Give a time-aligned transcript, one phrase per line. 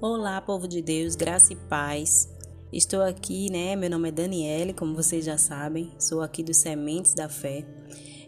[0.00, 2.28] Olá, povo de Deus, graça e paz.
[2.72, 3.76] Estou aqui, né?
[3.76, 7.64] Meu nome é Daniele, como vocês já sabem, sou aqui dos Sementes da Fé.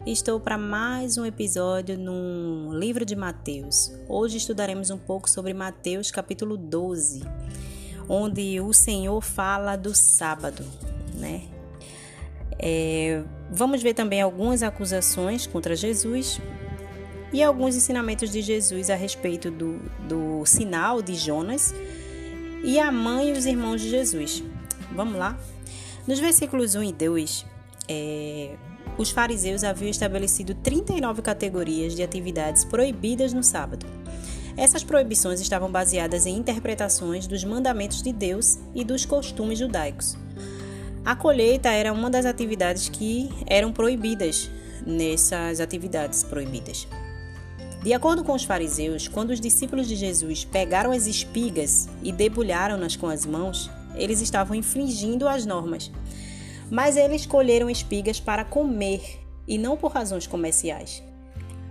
[0.05, 3.91] Estou para mais um episódio no livro de Mateus.
[4.07, 7.23] Hoje estudaremos um pouco sobre Mateus capítulo 12,
[8.07, 10.63] onde o Senhor fala do sábado,
[11.15, 11.43] né?
[12.57, 16.39] É, vamos ver também algumas acusações contra Jesus
[17.31, 21.73] e alguns ensinamentos de Jesus a respeito do, do sinal de Jonas
[22.63, 24.43] e a mãe e os irmãos de Jesus.
[24.91, 25.37] Vamos lá?
[26.07, 27.45] Nos versículos 1 e 2,
[27.89, 28.55] é,
[28.97, 33.85] os fariseus haviam estabelecido 39 categorias de atividades proibidas no sábado.
[34.55, 40.17] Essas proibições estavam baseadas em interpretações dos mandamentos de Deus e dos costumes judaicos.
[41.05, 44.49] A colheita era uma das atividades que eram proibidas
[44.85, 46.87] nessas atividades proibidas.
[47.83, 52.95] De acordo com os fariseus, quando os discípulos de Jesus pegaram as espigas e debulharam-nas
[52.95, 55.91] com as mãos, eles estavam infringindo as normas.
[56.69, 61.03] Mas eles colheram espigas para comer e não por razões comerciais.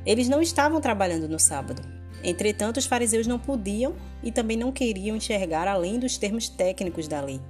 [0.07, 1.83] Eles não estavam trabalhando no sábado.
[2.23, 7.21] Entretanto, os fariseus não podiam e também não queriam enxergar além dos termos técnicos da
[7.21, 7.41] lei.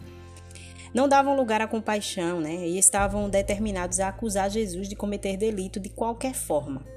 [0.92, 2.66] Não davam lugar à compaixão, né?
[2.66, 6.95] E estavam determinados a acusar Jesus de cometer delito de qualquer forma.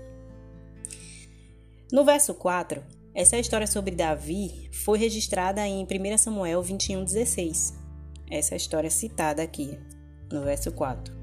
[1.91, 2.83] No verso 4,
[3.15, 7.73] essa história sobre Davi foi registrada em 1 Samuel 21,16.
[8.29, 9.75] Essa é história citada aqui,
[10.31, 11.17] no verso 4.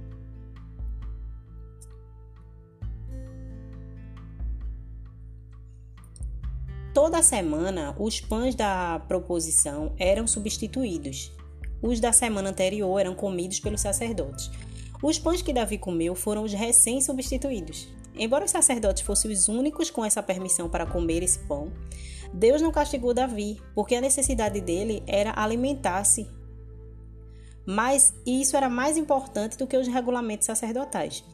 [6.93, 11.31] Toda semana, os pães da proposição eram substituídos.
[11.81, 14.51] Os da semana anterior eram comidos pelos sacerdotes.
[15.01, 17.87] Os pães que Davi comeu foram os recém-substituídos.
[18.19, 21.73] Embora os sacerdotes fossem os únicos com essa permissão para comer esse pão,
[22.33, 26.27] Deus não castigou Davi, porque a necessidade dele era alimentar-se.
[27.67, 31.25] Mas isso era mais importante do que os regulamentos sacerdotais.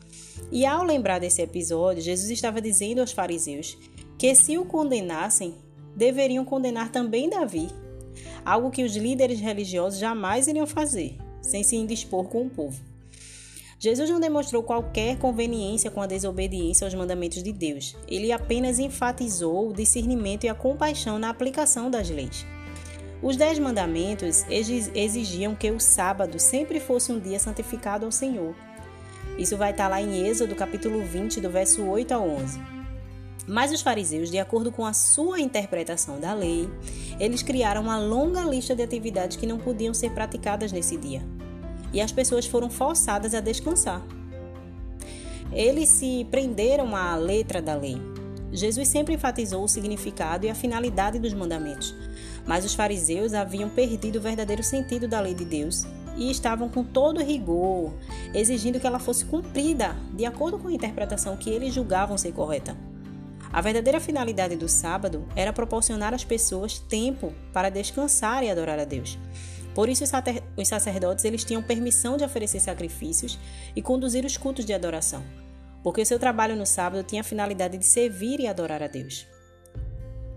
[0.50, 3.76] E ao lembrar desse episódio, Jesus estava dizendo aos fariseus
[4.18, 5.54] que se o condenassem,
[5.94, 7.68] deveriam condenar também Davi,
[8.44, 12.91] algo que os líderes religiosos jamais iriam fazer, sem se indispor com o povo.
[13.82, 17.96] Jesus não demonstrou qualquer conveniência com a desobediência aos mandamentos de Deus.
[18.06, 22.46] Ele apenas enfatizou o discernimento e a compaixão na aplicação das leis.
[23.20, 28.54] Os Dez Mandamentos exigiam que o sábado sempre fosse um dia santificado ao Senhor.
[29.36, 32.60] Isso vai estar lá em Êxodo, capítulo 20, do verso 8 ao 11.
[33.48, 36.70] Mas os fariseus, de acordo com a sua interpretação da lei,
[37.18, 41.41] eles criaram uma longa lista de atividades que não podiam ser praticadas nesse dia
[41.92, 44.02] e as pessoas foram forçadas a descansar.
[45.52, 48.00] Eles se prenderam à letra da lei.
[48.50, 51.94] Jesus sempre enfatizou o significado e a finalidade dos mandamentos,
[52.46, 55.86] mas os fariseus haviam perdido o verdadeiro sentido da lei de Deus
[56.16, 57.92] e estavam com todo rigor,
[58.34, 62.76] exigindo que ela fosse cumprida de acordo com a interpretação que eles julgavam ser correta.
[63.52, 68.84] A verdadeira finalidade do sábado era proporcionar às pessoas tempo para descansar e adorar a
[68.84, 69.18] Deus.
[69.74, 70.04] Por isso,
[70.56, 73.38] os sacerdotes eles tinham permissão de oferecer sacrifícios
[73.74, 75.24] e conduzir os cultos de adoração,
[75.82, 79.26] porque o seu trabalho no sábado tinha a finalidade de servir e adorar a Deus.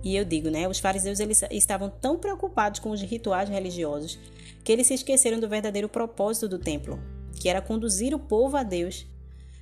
[0.03, 4.19] E eu digo, né, os fariseus eles estavam tão preocupados com os rituais religiosos
[4.63, 6.99] que eles se esqueceram do verdadeiro propósito do templo,
[7.39, 9.05] que era conduzir o povo a Deus.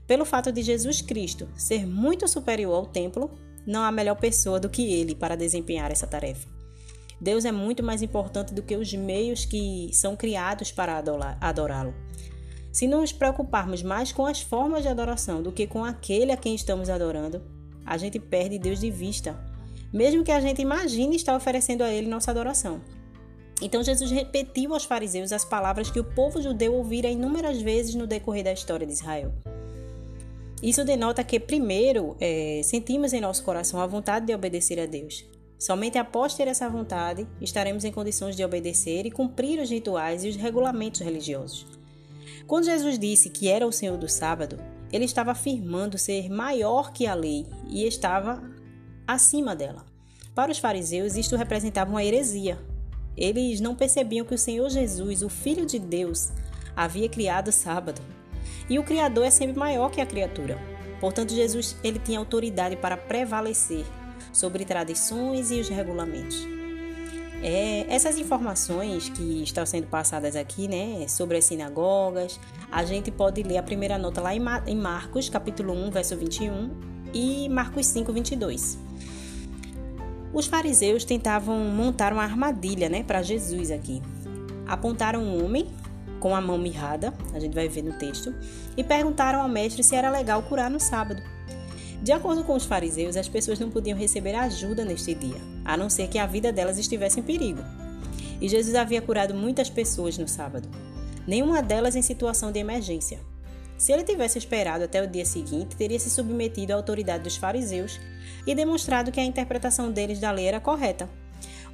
[0.06, 3.32] Pelo fato de Jesus Cristo ser muito superior ao templo,
[3.66, 6.48] não há melhor pessoa do que ele para desempenhar essa tarefa.
[7.24, 11.02] Deus é muito mais importante do que os meios que são criados para
[11.40, 11.96] adorá-lo.
[12.70, 16.54] Se nos preocuparmos mais com as formas de adoração do que com aquele a quem
[16.54, 17.42] estamos adorando,
[17.86, 19.40] a gente perde Deus de vista,
[19.94, 22.82] mesmo que a gente imagine estar oferecendo a Ele nossa adoração.
[23.62, 28.06] Então Jesus repetiu aos fariseus as palavras que o povo judeu ouvira inúmeras vezes no
[28.06, 29.32] decorrer da história de Israel.
[30.62, 35.26] Isso denota que, primeiro, é, sentimos em nosso coração a vontade de obedecer a Deus.
[35.64, 40.28] Somente após ter essa vontade, estaremos em condições de obedecer e cumprir os rituais e
[40.28, 41.66] os regulamentos religiosos.
[42.46, 44.60] Quando Jesus disse que era o Senhor do sábado,
[44.92, 48.44] ele estava afirmando ser maior que a lei e estava
[49.08, 49.86] acima dela.
[50.36, 52.60] Para os fariseus, isto representava uma heresia.
[53.16, 56.34] Eles não percebiam que o Senhor Jesus, o Filho de Deus,
[56.76, 58.02] havia criado o sábado.
[58.70, 60.60] E o Criador é sempre maior que a criatura.
[61.00, 63.86] Portanto, Jesus ele tinha autoridade para prevalecer
[64.34, 66.46] sobre tradições e os regulamentos.
[67.42, 72.40] É, essas informações que estão sendo passadas aqui, né, sobre as sinagogas,
[72.72, 76.72] a gente pode ler a primeira nota lá em, em Marcos, capítulo 1, verso 21
[77.14, 78.78] e Marcos 5, 22.
[80.34, 84.02] Os fariseus tentavam montar uma armadilha né, para Jesus aqui.
[84.66, 85.68] Apontaram um homem
[86.22, 88.34] com a mão mirrada, a gente vai ver no texto,
[88.78, 91.22] e perguntaram ao mestre se era legal curar no sábado.
[92.04, 95.90] De acordo com os fariseus, as pessoas não podiam receber ajuda neste dia, a não
[95.90, 97.64] ser que a vida delas estivesse em perigo.
[98.42, 100.68] E Jesus havia curado muitas pessoas no sábado,
[101.26, 103.22] nenhuma delas em situação de emergência.
[103.78, 107.98] Se ele tivesse esperado até o dia seguinte, teria se submetido à autoridade dos fariseus
[108.46, 111.10] e demonstrado que a interpretação deles da lei era correta.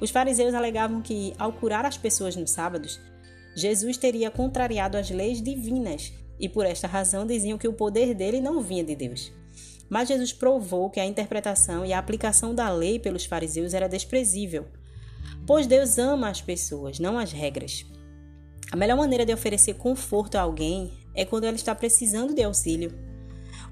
[0.00, 3.00] Os fariseus alegavam que, ao curar as pessoas nos sábados,
[3.56, 8.40] Jesus teria contrariado as leis divinas e, por esta razão, diziam que o poder dele
[8.40, 9.39] não vinha de Deus.
[9.90, 14.66] Mas Jesus provou que a interpretação e a aplicação da lei pelos fariseus era desprezível,
[15.44, 17.84] pois Deus ama as pessoas, não as regras.
[18.70, 22.96] A melhor maneira de oferecer conforto a alguém é quando ela está precisando de auxílio.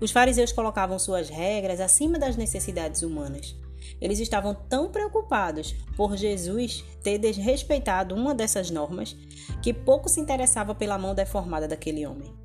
[0.01, 3.55] Os fariseus colocavam suas regras acima das necessidades humanas.
[4.01, 9.17] Eles estavam tão preocupados por Jesus ter desrespeitado uma dessas normas
[9.63, 12.38] que pouco se interessava pela mão deformada daquele homem.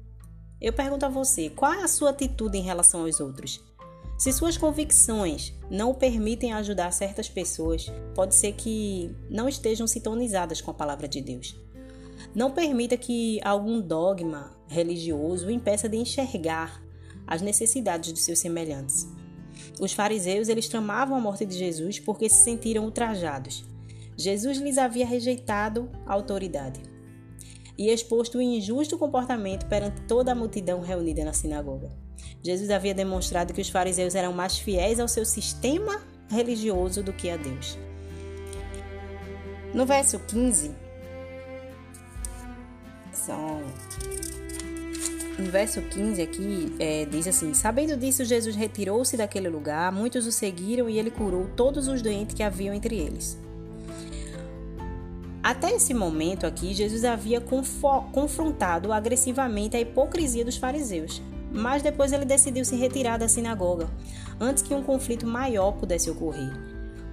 [0.62, 3.62] Eu pergunto a você, qual é a sua atitude em relação aos outros?
[4.18, 10.72] Se suas convicções não permitem ajudar certas pessoas, pode ser que não estejam sintonizadas com
[10.72, 11.56] a palavra de Deus.
[12.34, 16.82] Não permita que algum dogma religioso o impeça de enxergar
[17.28, 19.08] as necessidades dos seus semelhantes.
[19.80, 23.66] Os fariseus eles tramavam a morte de Jesus porque se sentiram ultrajados.
[24.16, 26.93] Jesus lhes havia rejeitado a autoridade
[27.83, 31.91] e exposto o injusto comportamento perante toda a multidão reunida na sinagoga.
[32.41, 37.30] Jesus havia demonstrado que os fariseus eram mais fiéis ao seu sistema religioso do que
[37.30, 37.77] a Deus.
[39.74, 40.71] No verso 15,
[43.12, 43.62] são
[45.38, 50.31] no verso 15 aqui é, diz assim: Sabendo disso, Jesus retirou-se daquele lugar, muitos o
[50.31, 53.38] seguiram e ele curou todos os doentes que haviam entre eles.
[55.44, 57.44] Até esse momento aqui, Jesus havia
[58.13, 63.90] confrontado agressivamente a hipocrisia dos fariseus, mas depois ele decidiu se retirar da sinagoga,
[64.40, 66.50] antes que um conflito maior pudesse ocorrer,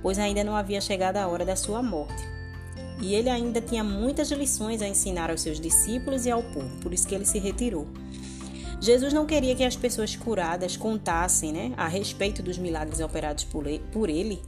[0.00, 2.22] pois ainda não havia chegado a hora da sua morte.
[3.00, 6.94] E ele ainda tinha muitas lições a ensinar aos seus discípulos e ao povo, por
[6.94, 7.88] isso que ele se retirou.
[8.80, 14.08] Jesus não queria que as pessoas curadas contassem né, a respeito dos milagres operados por
[14.08, 14.40] ele,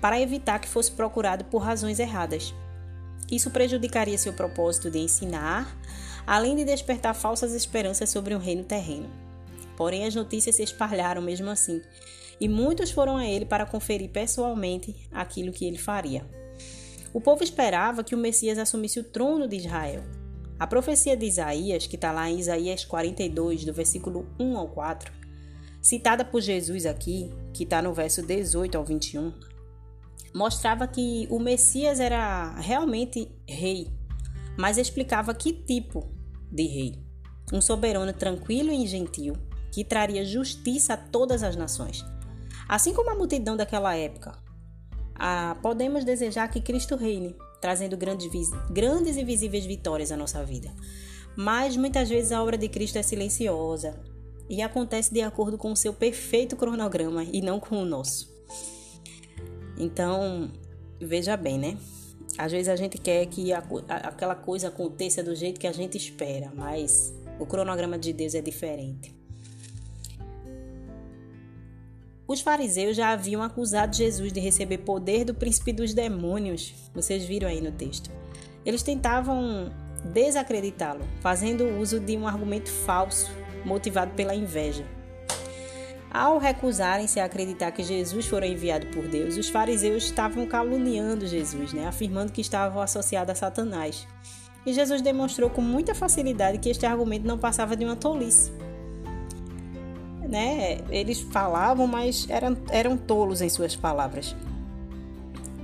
[0.00, 2.52] para evitar que fosse procurado por razões erradas.
[3.30, 5.78] Isso prejudicaria seu propósito de ensinar,
[6.26, 9.10] além de despertar falsas esperanças sobre um reino terreno.
[9.76, 11.80] Porém, as notícias se espalharam mesmo assim,
[12.40, 16.26] e muitos foram a ele para conferir pessoalmente aquilo que ele faria.
[17.12, 20.02] O povo esperava que o Messias assumisse o trono de Israel,
[20.58, 25.12] a profecia de Isaías, que está lá em Isaías 42, do versículo 1 ao 4,
[25.80, 29.32] citada por Jesus aqui, que está no verso 18 ao 21,
[30.38, 33.90] mostrava que o Messias era realmente rei,
[34.56, 36.08] mas explicava que tipo
[36.48, 36.94] de rei.
[37.52, 39.34] Um soberano tranquilo e gentil,
[39.72, 42.04] que traria justiça a todas as nações.
[42.68, 44.38] Assim como a multidão daquela época,
[45.16, 48.30] ah, podemos desejar que Cristo reine, trazendo grandes,
[48.70, 50.72] grandes e visíveis vitórias à nossa vida.
[51.36, 53.98] Mas muitas vezes a obra de Cristo é silenciosa
[54.48, 58.38] e acontece de acordo com o seu perfeito cronograma e não com o nosso.
[59.78, 60.50] Então,
[61.00, 61.78] veja bem, né?
[62.36, 65.96] Às vezes a gente quer que a, aquela coisa aconteça do jeito que a gente
[65.96, 69.16] espera, mas o cronograma de Deus é diferente.
[72.26, 76.74] Os fariseus já haviam acusado Jesus de receber poder do príncipe dos demônios.
[76.94, 78.10] Vocês viram aí no texto.
[78.66, 79.72] Eles tentavam
[80.12, 83.30] desacreditá-lo, fazendo uso de um argumento falso,
[83.64, 84.84] motivado pela inveja.
[86.10, 91.72] Ao recusarem-se a acreditar que Jesus fora enviado por Deus, os fariseus estavam caluniando Jesus,
[91.72, 91.86] né?
[91.86, 94.06] afirmando que estava associado a Satanás.
[94.64, 98.50] E Jesus demonstrou com muita facilidade que este argumento não passava de uma tolice
[100.28, 100.78] né?
[100.90, 104.36] Eles falavam, mas eram, eram tolos em suas palavras.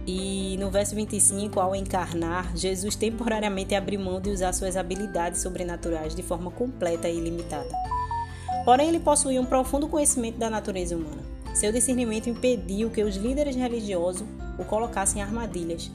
[0.07, 6.15] E no verso 25, ao encarnar, Jesus temporariamente abriu mão de usar suas habilidades sobrenaturais
[6.15, 7.69] de forma completa e ilimitada.
[8.65, 11.23] Porém, ele possuía um profundo conhecimento da natureza humana.
[11.55, 14.27] Seu discernimento impediu que os líderes religiosos
[14.59, 15.91] o colocassem em armadilhas.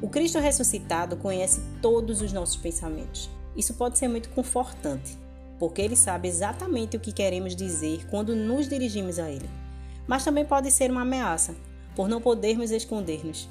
[0.00, 3.28] O Cristo ressuscitado conhece todos os nossos pensamentos.
[3.54, 5.16] Isso pode ser muito confortante,
[5.58, 9.48] porque ele sabe exatamente o que queremos dizer quando nos dirigimos a ele.
[10.06, 11.54] Mas também pode ser uma ameaça,
[11.94, 13.48] por não podermos esconder-nos,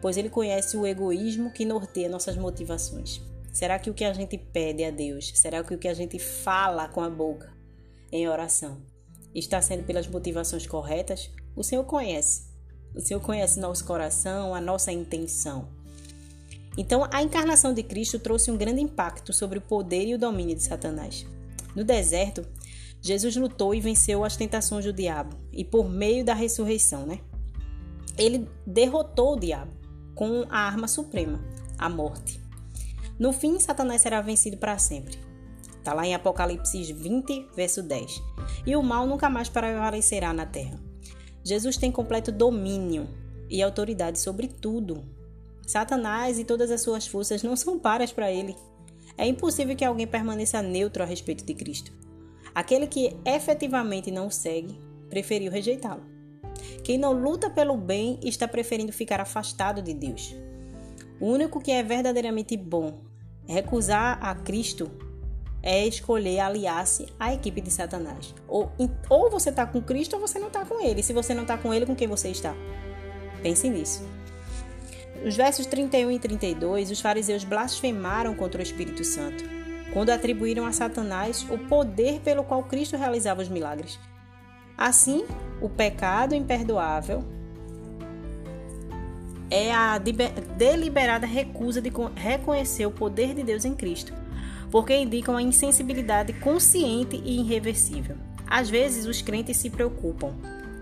[0.00, 3.20] pois ele conhece o egoísmo que norteia nossas motivações.
[3.52, 6.18] Será que o que a gente pede a Deus, será que o que a gente
[6.18, 7.51] fala com a boca
[8.12, 8.82] em oração
[9.34, 11.30] está sendo pelas motivações corretas?
[11.56, 12.44] O Senhor conhece
[12.94, 15.68] O Senhor conhece nosso coração, a nossa intenção.
[16.76, 20.54] Então, a encarnação de Cristo trouxe um grande impacto sobre o poder e o domínio
[20.54, 21.26] de Satanás.
[21.74, 22.46] No deserto,
[23.00, 27.20] Jesus lutou e venceu as tentações do diabo, e por meio da ressurreição, né?
[28.16, 29.72] Ele derrotou o diabo
[30.14, 31.42] com a arma suprema,
[31.78, 32.40] a morte.
[33.18, 35.18] No fim, Satanás será vencido para sempre.
[35.82, 38.22] Está lá em Apocalipse 20, verso 10.
[38.64, 40.78] E o mal nunca mais prevalecerá na terra.
[41.42, 43.08] Jesus tem completo domínio
[43.50, 45.02] e autoridade sobre tudo.
[45.66, 48.54] Satanás e todas as suas forças não são paras para ele.
[49.18, 51.92] É impossível que alguém permaneça neutro a respeito de Cristo.
[52.54, 54.78] Aquele que efetivamente não o segue,
[55.10, 56.04] preferiu rejeitá-lo.
[56.84, 60.32] Quem não luta pelo bem está preferindo ficar afastado de Deus.
[61.18, 63.00] O único que é verdadeiramente bom,
[63.48, 64.88] recusar a Cristo,
[65.62, 68.34] é escolher aliar-se à equipe de Satanás.
[68.48, 68.72] Ou,
[69.08, 71.02] ou você está com Cristo ou você não está com ele.
[71.02, 72.54] Se você não está com ele, com quem você está?
[73.42, 74.02] Pense nisso.
[75.24, 79.44] Os versos 31 e 32, os fariseus blasfemaram contra o Espírito Santo,
[79.92, 84.00] quando atribuíram a Satanás o poder pelo qual Cristo realizava os milagres.
[84.76, 85.24] Assim,
[85.60, 87.22] o pecado imperdoável
[89.48, 94.21] é a deliberada recusa de reconhecer o poder de Deus em Cristo
[94.72, 98.16] porque indicam a insensibilidade consciente e irreversível.
[98.46, 100.34] Às vezes, os crentes se preocupam,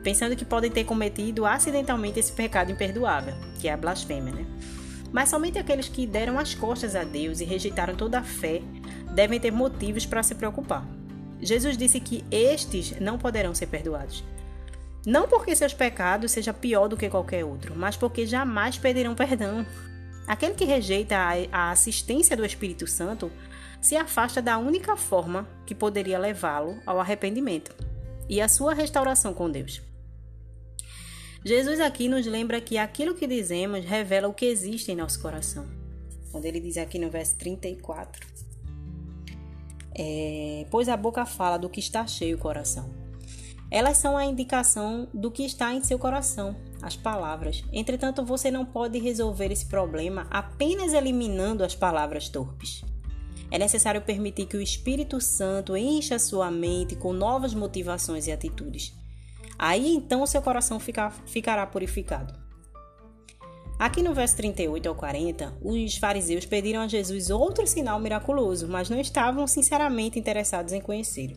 [0.04, 4.46] pensando que podem ter cometido acidentalmente esse pecado imperdoável, que é a blasfêmia, né?
[5.12, 8.62] Mas somente aqueles que deram as costas a Deus e rejeitaram toda a fé
[9.12, 10.86] devem ter motivos para se preocupar.
[11.40, 14.22] Jesus disse que estes não poderão ser perdoados.
[15.04, 19.66] Não porque seus pecados sejam pior do que qualquer outro, mas porque jamais pedirão perdão.
[20.28, 21.16] Aquele que rejeita
[21.50, 23.32] a assistência do Espírito Santo
[23.80, 27.74] se afasta da única forma que poderia levá-lo ao arrependimento
[28.28, 29.82] e à sua restauração com Deus.
[31.44, 35.66] Jesus aqui nos lembra que aquilo que dizemos revela o que existe em nosso coração.
[36.30, 38.26] Quando ele diz aqui no verso 34,
[39.94, 42.90] é, pois a boca fala do que está cheio o coração.
[43.70, 47.64] Elas são a indicação do que está em seu coração, as palavras.
[47.72, 52.84] Entretanto, você não pode resolver esse problema apenas eliminando as palavras torpes.
[53.50, 58.94] É necessário permitir que o Espírito Santo encha sua mente com novas motivações e atitudes.
[59.58, 62.38] Aí então seu coração fica, ficará purificado.
[63.78, 68.90] Aqui no verso 38 ao 40, os fariseus pediram a Jesus outro sinal miraculoso, mas
[68.90, 71.34] não estavam sinceramente interessados em conhecê-lo.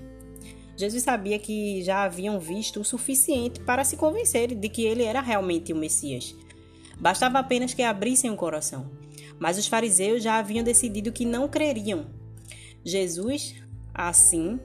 [0.75, 5.21] Jesus sabia que já haviam visto o suficiente para se convencerem de que ele era
[5.21, 6.35] realmente o Messias.
[6.99, 8.91] Bastava apenas que abrissem o coração.
[9.39, 12.07] Mas os fariseus já haviam decidido que não creriam.
[12.83, 13.55] Jesus,
[13.93, 14.59] assim,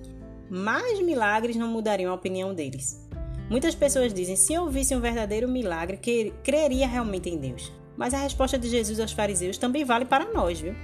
[0.50, 3.06] mais milagres não mudariam a opinião deles.
[3.50, 7.72] Muitas pessoas dizem: se eu visse um verdadeiro milagre, que creria realmente em Deus.
[7.96, 10.74] Mas a resposta de Jesus aos fariseus também vale para nós, viu?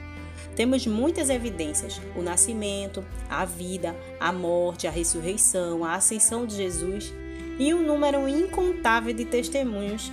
[0.57, 7.13] Temos muitas evidências: o nascimento, a vida, a morte, a ressurreição, a ascensão de Jesus
[7.59, 10.11] e um número incontável de testemunhos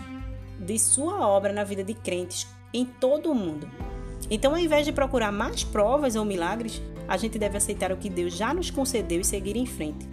[0.60, 3.70] de sua obra na vida de crentes em todo o mundo.
[4.30, 8.10] Então, ao invés de procurar mais provas ou milagres, a gente deve aceitar o que
[8.10, 10.08] Deus já nos concedeu e seguir em frente.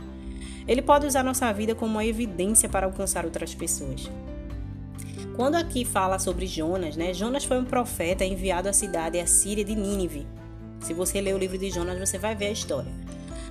[0.67, 4.11] Ele pode usar nossa vida como uma evidência para alcançar outras pessoas.
[5.37, 7.15] Quando aqui fala sobre Jonas, né?
[7.15, 10.27] Jonas foi um profeta enviado à cidade assíria de Nínive.
[10.81, 12.91] Se você ler o livro de Jonas, você vai ver a história.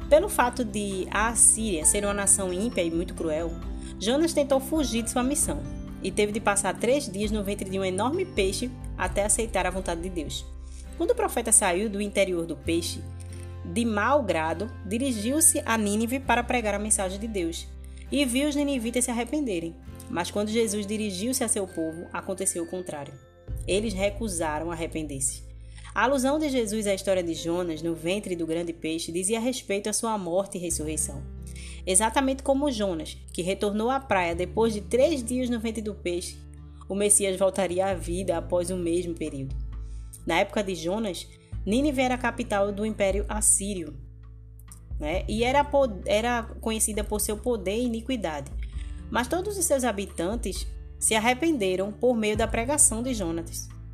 [0.09, 3.51] Pelo fato de a Assíria ser uma nação ímpia e muito cruel,
[3.99, 5.61] Jonas tentou fugir de sua missão
[6.01, 9.71] e teve de passar três dias no ventre de um enorme peixe até aceitar a
[9.71, 10.45] vontade de Deus.
[10.97, 13.01] Quando o profeta saiu do interior do peixe,
[13.65, 17.67] de mau grado, dirigiu-se a Nínive para pregar a mensagem de Deus
[18.11, 19.75] e viu os ninivitas se arrependerem.
[20.09, 23.13] Mas quando Jesus dirigiu-se a seu povo, aconteceu o contrário.
[23.67, 25.43] Eles recusaram arrepender-se.
[25.93, 29.89] A alusão de Jesus à história de Jonas no ventre do grande peixe dizia respeito
[29.89, 31.21] à sua morte e ressurreição.
[31.87, 36.37] Exatamente como Jonas, que retornou à praia depois de três dias no ventre do peixe,
[36.89, 39.55] o Messias voltaria à vida após o mesmo período.
[40.25, 41.25] Na época de Jonas,
[41.65, 43.95] Nínive era a capital do Império Assírio
[44.99, 45.23] né?
[45.27, 45.65] e era,
[46.05, 48.51] era conhecida por seu poder e iniquidade.
[49.09, 50.67] Mas todos os seus habitantes
[50.99, 53.13] se arrependeram por meio da pregação de.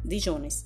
[0.04, 0.66] De Jonas.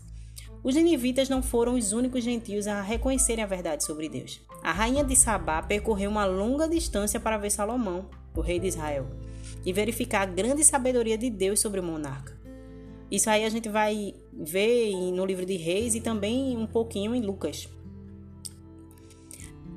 [0.67, 4.41] Os ninivitas não foram os únicos gentios a reconhecerem a verdade sobre Deus.
[4.62, 9.07] A rainha de Sabá percorreu uma longa distância para ver Salomão, o rei de Israel,
[9.65, 12.38] e verificar a grande sabedoria de Deus sobre o monarca.
[13.09, 17.21] Isso aí a gente vai ver no livro de Reis e também um pouquinho em
[17.21, 17.69] Lucas.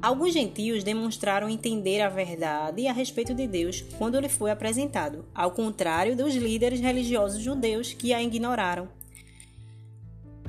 [0.03, 5.53] Alguns gentios demonstraram entender a verdade a respeito de Deus quando lhe foi apresentado, ao
[5.53, 8.89] contrário dos líderes religiosos judeus que a ignoraram.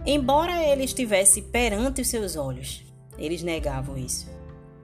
[0.06, 2.84] Embora ele estivesse perante os seus olhos,
[3.20, 4.28] eles negavam isso.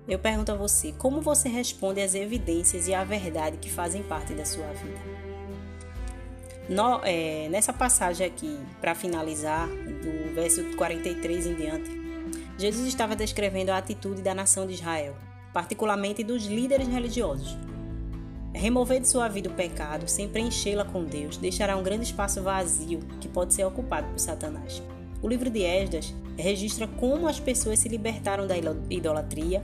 [0.08, 4.34] Eu pergunto a você, como você responde às evidências e à verdade que fazem parte
[4.34, 5.00] da sua vida?
[6.70, 11.90] No, é, nessa passagem aqui, para finalizar, do verso 43 em diante,
[12.58, 15.16] Jesus estava descrevendo a atitude da nação de Israel,
[15.52, 17.58] particularmente dos líderes religiosos.
[18.54, 23.00] Remover de sua vida o pecado, sem preenchê-la com Deus, deixará um grande espaço vazio
[23.20, 24.82] que pode ser ocupado por Satanás.
[25.22, 28.56] O livro de Esdras registra como as pessoas se libertaram da
[28.90, 29.64] idolatria,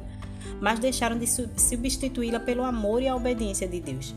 [0.59, 4.15] mas deixaram de substituí-la pelo amor e a obediência de Deus.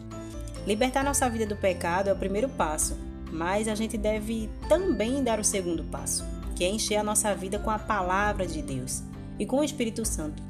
[0.66, 2.96] Libertar nossa vida do pecado é o primeiro passo,
[3.30, 6.24] mas a gente deve também dar o segundo passo
[6.56, 9.02] que é encher a nossa vida com a palavra de Deus
[9.38, 10.42] e com o Espírito Santo.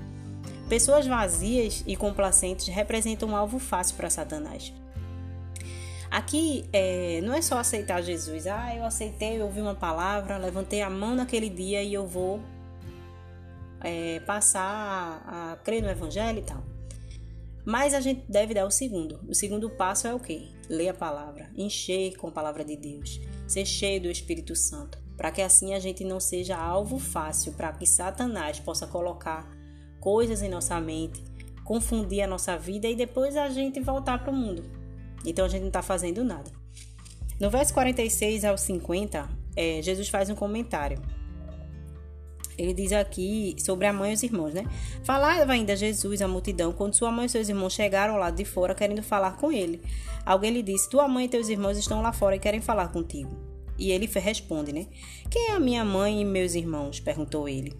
[0.68, 4.72] Pessoas vazias e complacentes representam um alvo fácil para Satanás.
[6.16, 8.46] Aqui é, não é só aceitar Jesus.
[8.46, 12.40] Ah, eu aceitei, eu ouvi uma palavra, levantei a mão naquele dia e eu vou
[13.82, 14.62] é, passar
[15.26, 16.64] a, a crer no Evangelho e tal.
[17.66, 19.20] Mas a gente deve dar o segundo.
[19.28, 20.48] O segundo passo é o quê?
[20.70, 25.30] Ler a palavra, encher com a palavra de Deus, ser cheio do Espírito Santo para
[25.30, 29.46] que assim a gente não seja alvo fácil para que Satanás possa colocar
[30.00, 31.22] coisas em nossa mente,
[31.62, 34.85] confundir a nossa vida e depois a gente voltar para o mundo.
[35.24, 36.50] Então a gente não está fazendo nada.
[37.38, 41.00] No verso 46 ao 50, é, Jesus faz um comentário.
[42.58, 44.64] Ele diz aqui sobre a mãe e os irmãos, né?
[45.04, 48.44] Falava ainda Jesus à multidão quando sua mãe e seus irmãos chegaram ao lado de
[48.46, 49.82] fora querendo falar com ele.
[50.24, 53.30] Alguém lhe disse: Tua mãe e teus irmãos estão lá fora e querem falar contigo.
[53.78, 54.86] E ele responde, né?
[55.30, 56.98] Quem é a minha mãe e meus irmãos?
[56.98, 57.74] perguntou ele.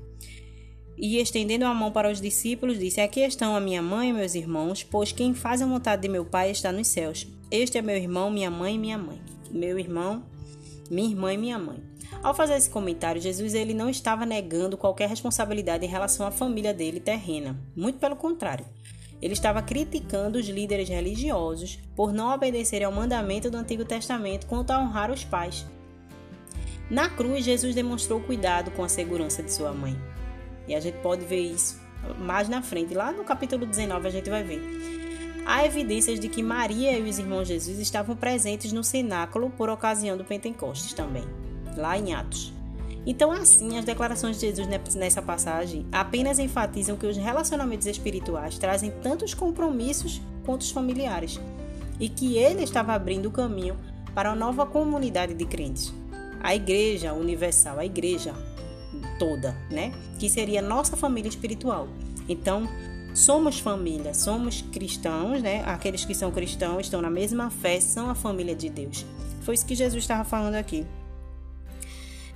[0.98, 4.34] E estendendo a mão para os discípulos, disse: Aqui estão a minha mãe e meus
[4.34, 7.26] irmãos, pois quem faz a vontade de meu Pai está nos céus.
[7.50, 9.20] Este é meu irmão, minha mãe e minha mãe.
[9.50, 10.24] Meu irmão,
[10.90, 11.82] minha irmã e minha mãe.
[12.22, 16.72] Ao fazer esse comentário, Jesus ele não estava negando qualquer responsabilidade em relação à família
[16.72, 17.56] dele terrena.
[17.76, 18.66] Muito pelo contrário.
[19.20, 24.70] Ele estava criticando os líderes religiosos por não obedecerem ao mandamento do Antigo Testamento quanto
[24.70, 25.66] a honrar os pais.
[26.90, 29.96] Na cruz, Jesus demonstrou cuidado com a segurança de sua mãe.
[30.68, 31.80] E a gente pode ver isso
[32.18, 32.94] mais na frente.
[32.94, 34.62] Lá no capítulo 19 a gente vai ver.
[35.46, 40.16] Há evidências de que Maria e os irmãos Jesus estavam presentes no cenáculo por ocasião
[40.16, 41.24] do Pentecostes também,
[41.76, 42.52] lá em Atos.
[43.06, 48.90] Então, assim, as declarações de Jesus nessa passagem apenas enfatizam que os relacionamentos espirituais trazem
[48.90, 51.38] tantos compromissos quanto os familiares
[52.00, 53.76] e que ele estava abrindo o caminho
[54.12, 55.94] para uma nova comunidade de crentes
[56.46, 58.32] a igreja universal, a igreja
[59.18, 59.92] toda, né?
[60.18, 61.88] Que seria nossa família espiritual.
[62.28, 62.68] Então,
[63.14, 65.62] somos família, somos cristãos, né?
[65.64, 69.04] Aqueles que são cristãos estão na mesma fé, são a família de Deus.
[69.42, 70.86] Foi isso que Jesus estava falando aqui.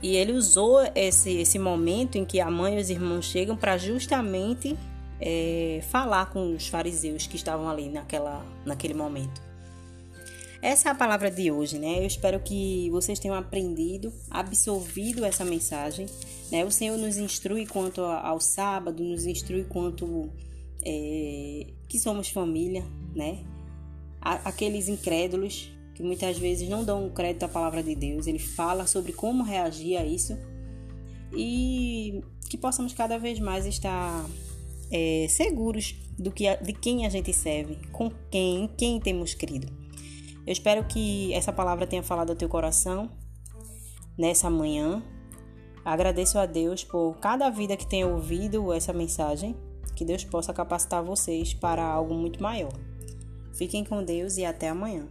[0.02, 3.76] E ele usou esse, esse momento em que a mãe e os irmãos chegam para
[3.76, 4.76] justamente
[5.20, 9.42] é, falar com os fariseus que estavam ali naquela, naquele momento.
[10.62, 12.00] Essa é a palavra de hoje, né?
[12.00, 16.06] Eu espero que vocês tenham aprendido, absorvido essa mensagem.
[16.50, 16.64] Né?
[16.64, 20.30] O Senhor nos instrui quanto ao sábado, nos instrui quanto
[20.84, 22.84] é, que somos família,
[23.14, 23.44] né?
[24.20, 29.12] Aqueles incrédulos que muitas vezes não dão crédito à palavra de Deus, ele fala sobre
[29.12, 30.36] como reagir a isso
[31.32, 34.26] e que possamos cada vez mais estar
[34.90, 39.68] é, seguros do que de quem a gente serve, com quem, quem temos crido.
[40.46, 43.10] Eu espero que essa palavra tenha falado ao teu coração
[44.18, 45.02] nessa manhã.
[45.84, 49.56] Agradeço a Deus por cada vida que tenha ouvido essa mensagem.
[49.94, 52.72] Que Deus possa capacitar vocês para algo muito maior.
[53.52, 55.06] Fiquem com Deus e até amanhã.